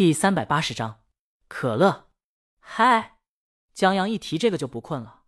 [0.00, 1.02] 第三百八十章，
[1.46, 2.08] 可乐。
[2.58, 3.18] 嗨，
[3.74, 5.24] 江阳一提这个就不困了。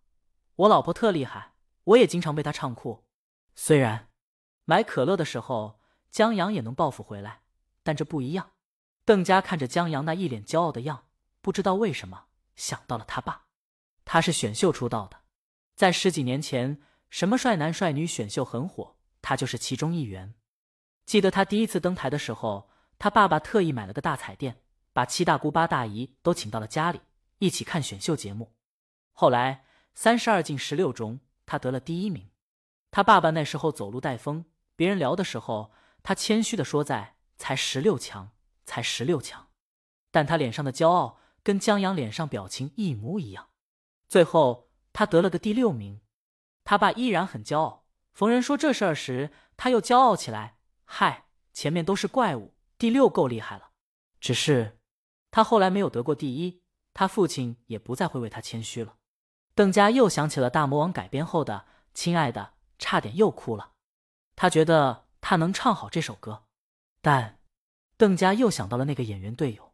[0.55, 1.53] 我老婆特厉害，
[1.83, 3.05] 我也经常被她唱哭。
[3.53, 4.09] 虽然
[4.65, 7.43] 买可乐的时候江阳也能报复回来，
[7.83, 8.53] 但这不一样。
[9.05, 11.05] 邓家看着江阳那一脸骄傲的样，
[11.39, 13.43] 不知道为什么想到了他爸。
[14.03, 15.17] 他是选秀出道的，
[15.75, 16.81] 在十几年前，
[17.11, 20.33] 什么帅男帅女选秀很火，他就是其中一员。
[21.05, 24.62] 记得他第一次登台的时候，他爸爸特意买了个大彩电，
[24.93, 27.01] 把七大姑八大姨都请到了家里，
[27.39, 28.55] 一起看选秀节目。
[29.11, 32.29] 后来三十二进十六中，他得了第一名。
[32.91, 35.71] 他爸爸那时候走路带风，别人聊的时候，
[36.03, 38.31] 他谦虚的说在才十六强，
[38.65, 39.47] 才十六强。
[40.11, 43.49] 但他脸上的骄傲跟江阳脸上表情一模一样。
[44.07, 46.01] 最后他得了个第六名，
[46.63, 47.87] 他爸依然很骄傲。
[48.13, 50.59] 逢人说这事儿时，他又骄傲起来。
[50.85, 53.71] 嗨，前面都是怪物，第六够厉害了。
[54.19, 54.79] 只是
[55.33, 56.61] 他后来没有得过第一，
[56.93, 58.97] 他父亲也不再会为他谦虚了。
[59.55, 62.41] 邓家又想起了大魔王改编后的《亲爱的》，
[62.77, 63.71] 差点又哭了。
[64.35, 66.43] 他觉得他能唱好这首歌，
[67.01, 67.39] 但
[67.97, 69.73] 邓家又想到了那个演员队友，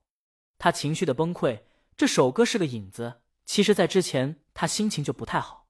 [0.58, 1.64] 他情绪的崩溃。
[1.98, 5.68] 这首歌是个引子，其实，在之前他心情就不太好。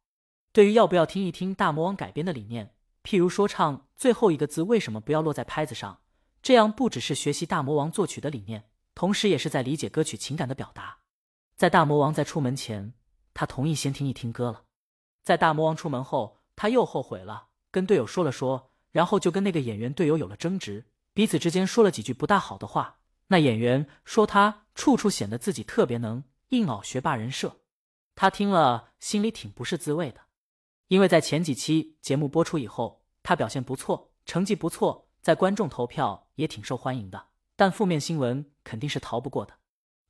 [0.54, 2.76] 对于要不要听一听大魔王改编的理念。
[3.02, 6.02] 譬如说唱最后一个字为什么不要落在拍子上？
[6.44, 8.69] 这样不只是学习大魔王作曲的理念，
[9.00, 10.98] 同时也是在理解歌曲情感的表达。
[11.56, 12.92] 在大魔王在出门前，
[13.34, 14.66] 他同意先听一听歌了。
[15.24, 23.00] 在大魔王出门后，他又后悔了，跟队友说了说，然后就跟那个演员队友有了争执，彼此之间说了几句不大好的话。
[23.28, 27.56] 那演员说他处处显得自己特别能，硬熬学霸人设。
[28.16, 30.20] 他听了心里挺不是滋味的，
[30.90, 33.02] 因为在前几期节目播出以后。
[33.24, 37.29] 他表现不错，成绩不错，在观众投票也挺受欢迎的。
[37.60, 39.56] 但负面新闻肯定是逃不过的。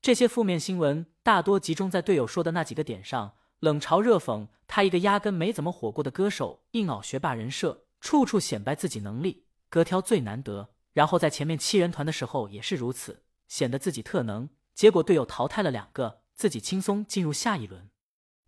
[0.04, 10.76] 这些负面新闻大多集中在队友说的那几个点上，冷嘲热讽他一个压根没怎么火过的歌手，硬熬学霸人设，处处显摆自己能力，歌挑最难得。
[10.94, 14.48] 然后在前面七人团的时候也是如此，显得自己特能。
[14.76, 17.90] 结果队友淘汰了两个，自己轻松进入下一轮，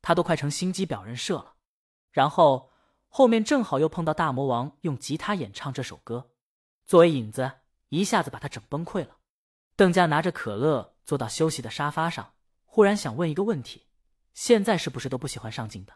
[0.04, 1.56] 他都快成心机婊人设了。
[2.12, 2.70] 然后。
[3.14, 6.30] 后面正好又碰到大魔王用吉他演唱这首歌，
[6.86, 7.52] 作为引子，
[7.92, 9.18] 一下子把他整崩溃了。
[9.76, 13.88] 邓家拿着可乐坐到休息的沙发上，忽然想问一个问题：
[14.34, 15.94] 现在是不是都不喜欢上镜的？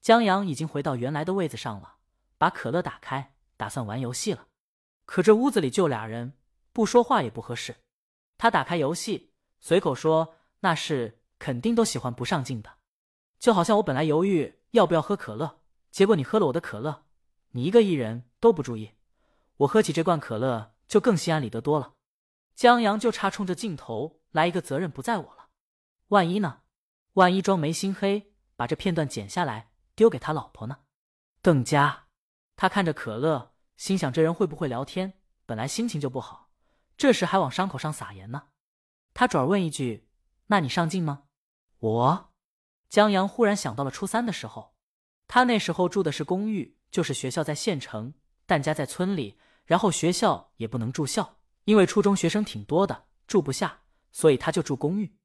[0.00, 1.96] 江阳已经回到原来的位子上了，
[2.36, 4.48] 把可乐打开，打算玩游戏了。
[5.06, 6.34] 可这屋子里就俩人，
[6.72, 7.76] 不说话也不合适。
[8.36, 12.70] 他打开游戏，随口说：“那是肯定都喜欢不上镜的，
[13.38, 15.60] 就好像我本来犹豫要不要喝可乐。”
[15.92, 17.04] 结果你喝了我的可乐，
[17.50, 18.92] 你一个艺人都不注意，
[19.58, 21.94] 我喝起这罐可乐就更心安理得多了。
[22.54, 25.48] 江阳就差冲着镜头来一个责任不在我了，
[26.08, 26.64] 万一呢？
[27.14, 30.80] 万一装没心黑，把这片段剪下来丢给他老婆呢？
[31.40, 32.08] 邓家，
[32.56, 35.14] 他看着可乐，心想这人会不会聊天？
[35.46, 36.50] 本来心情就不好，
[36.98, 38.48] 这时还往伤口上撒盐呢。
[39.14, 40.10] 他转问一句
[40.48, 41.22] ：“那你上镜吗？”
[41.80, 42.34] 我，
[42.90, 44.74] 江阳忽然想到了初三的时候。
[45.26, 48.12] 他那时候住的是公寓，就是学校在县城，
[48.44, 53.80] 但家在村里，然后学校也不能住校，因为初中学生挺多的，住不下，
[54.10, 55.16] 所以他就住公寓。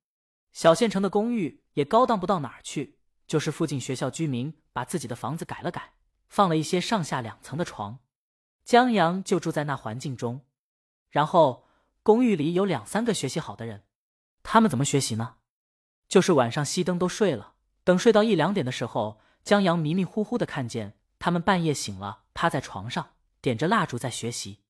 [0.53, 5.93] 小县城的公寓也高档不到哪儿去，就是附近学校居民把自己的房子改了改，
[6.29, 7.99] 放了一些上下两层的床。
[8.63, 10.41] 江阳就住在那环境中，
[11.09, 11.67] 然后
[12.03, 13.83] 公寓里有两三个学习好的人，
[14.43, 15.35] 他们怎么学习呢？
[16.07, 19.19] 就是晚上熄灯都睡了，等睡到一两点的时候。
[19.43, 23.11] 江阳迷迷糊糊的看见他们半夜醒了，趴在床上
[23.47, 24.65] 点着蜡烛在学习。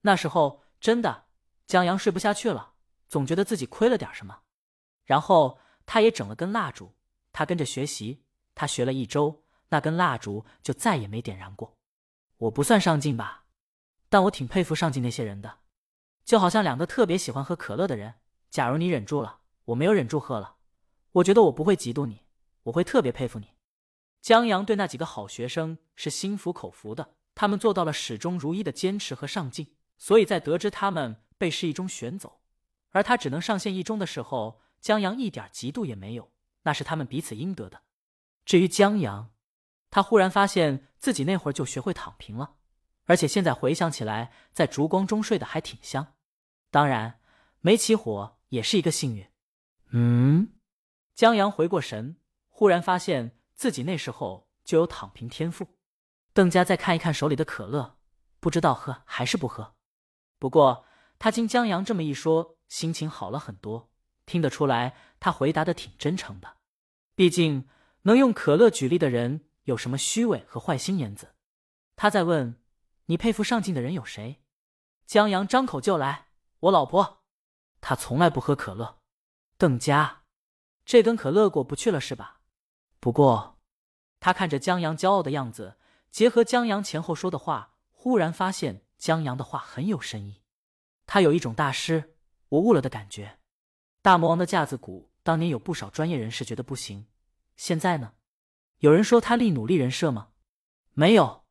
[0.00, 1.26] 那时候真的，
[1.66, 2.72] 江阳睡不下去了，
[3.06, 4.44] 总觉得自己亏了点什么。
[5.04, 6.94] 然后他也整了根蜡烛，
[7.30, 11.76] 他跟着学习，他学了一周，那根蜡烛就再也没点燃过。
[12.38, 13.44] 我不算上进吧，
[14.08, 15.58] 但我挺佩服上进那些人的。
[16.24, 18.14] 就好像两个特别喜欢喝可乐的人，
[18.48, 20.56] 假如你忍住了，我没有忍住喝了，
[21.12, 22.22] 我觉得我不会嫉妒你，
[22.62, 23.48] 我会特别佩服你。
[24.22, 32.40] 江阳对那几个好学生是心服口服的，他们做到了始终如一的坚持和上进，所以在得知他们被市一中选走，
[32.90, 36.30] 而他只能上线一中的时候，江阳一点嫉妒也没有，
[36.62, 37.82] 那是他们彼此应得的。
[38.44, 39.30] 至于江阳，
[39.90, 42.56] 他忽然发现自己那会儿就学会躺平了，
[43.04, 46.14] 而且现在回想起来，在烛光中睡得还挺香，
[46.70, 47.20] 当然
[47.60, 49.26] 没起火也是一个幸运。
[49.90, 50.52] 嗯，
[51.14, 52.16] 江阳回过神，
[52.48, 53.36] 忽然发现。
[53.54, 55.68] 自己那时候就有躺平天赋。
[56.32, 57.98] 邓家再看一看手里的可乐，
[58.40, 59.74] 不知道喝还是不喝。
[60.38, 60.84] 不过
[61.18, 63.90] 他经江阳这么一说，心情好了很多，
[64.24, 66.56] 听得出来他回答的挺真诚的。
[67.14, 67.68] 毕竟
[68.02, 71.34] 能用可乐举例的人有什么虚伪和坏心眼子？
[71.94, 72.60] 他在问
[73.06, 74.42] 你佩服上进的人有谁？
[75.06, 76.28] 江阳张口就来
[76.60, 77.22] ：“我老婆，
[77.82, 79.00] 她从来不喝可乐。”
[79.58, 80.22] 邓家，
[80.86, 82.40] 这根可乐过不去了是吧？
[82.98, 83.60] 不过，
[84.18, 85.76] 他看着江阳骄傲的样子，
[86.12, 90.42] 结合江阳前后说的话，忽然发现江阳的话很有深意。
[91.06, 92.16] 他有一种大师
[92.50, 93.38] 我悟了的感觉。
[94.02, 97.06] 大魔王的架子鼓当年有不少专业人士觉得不行，
[97.56, 98.12] 现在呢？
[98.80, 100.28] 有人说他立努力人设吗？
[100.92, 101.44] 没有。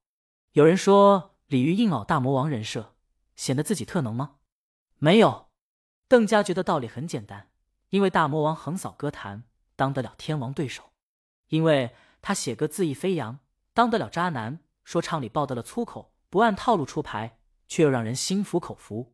[0.52, 2.96] 有人说李煜硬熬大魔王人设。
[3.36, 4.36] 显得自己特能吗？
[4.98, 5.50] 没有。
[6.08, 7.50] 邓家觉得道理很简单，
[7.90, 10.92] 因为大魔王横扫歌坛，当得了天王对手；
[11.48, 13.40] 因为他写歌恣意飞扬，
[13.74, 17.38] 当得了渣男，说唱里爆得了粗口，不按套路出牌，
[17.68, 19.14] 却又让人心服口服。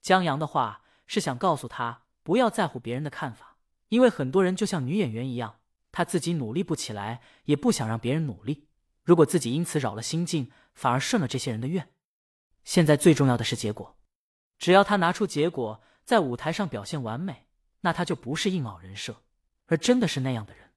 [0.00, 3.56] 江阳的话是想告诉他，不要在乎别人的看法，
[3.88, 5.60] 因为很多人就像女演员一样，
[5.92, 8.68] 他自己努力不起来，也不想让别人努力。
[9.02, 11.88] 如果自己因此扰了心境，反而顺了这些人的愿。
[12.64, 13.98] 现在最重要的是结果，
[14.58, 17.46] 只要他拿出结果，在舞台上表现完美，
[17.80, 19.22] 那他就不是硬凹人设，
[19.66, 20.70] 而真的是那样的人。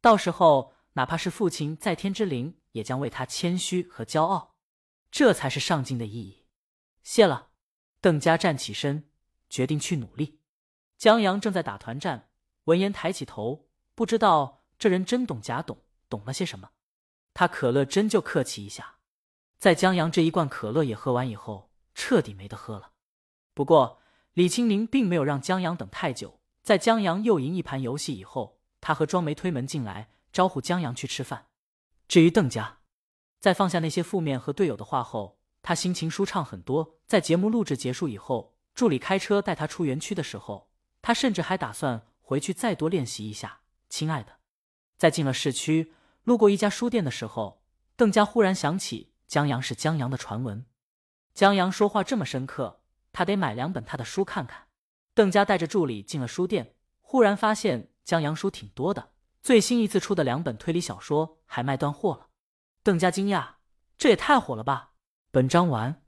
[0.00, 4.56] 到时候，哪怕是父亲在天之灵，也将为他谦虚和骄傲。
[5.10, 6.46] 这才是上进的意义。
[7.02, 7.50] 谢了，
[8.00, 9.08] 邓家站起身，
[9.48, 10.40] 决定去努力。
[10.96, 12.30] 江阳正在打团战，
[12.64, 16.70] 闻言抬起头，不知道这人真懂假懂，懂了些什么。
[17.34, 18.96] 他可乐真就客气一下。
[19.58, 22.92] 在江阳这一罐可乐也喝完以后，彻底没得喝了。
[23.54, 24.00] 不过
[24.32, 31.48] 李青宁并没有让江阳等太久，在江阳又赢一盘游戏以后，他和庄梅推门进来，招呼江阳去吃饭。
[32.12, 32.80] 至于邓家，
[33.40, 36.98] 在放下那些负面和队友的话后，他心情舒畅很多。
[37.06, 40.70] 在节目录制结束以后，助理开车带他出园区的时候，
[41.00, 43.60] 他甚至还打算回去再多练习一下。
[43.88, 44.32] 亲爱的，
[44.98, 45.94] 在进了市区，
[46.24, 47.62] 路过一家书店的时候，
[47.96, 49.14] 邓家忽然想起。
[49.26, 50.66] 江阳是江阳的传闻，
[51.32, 54.66] 江阳说话这么深刻，他得买两本他的书看看。
[55.14, 62.28] 邓家带着助理进了书店，忽然发现江阳书挺多的，最新一次出的两本推理小说还卖断货了。
[62.82, 63.56] 邓家惊讶，
[63.98, 64.94] 这也太火了吧！
[65.30, 66.01] 本章完。